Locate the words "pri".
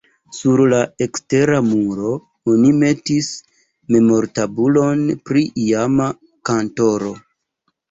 5.31-5.47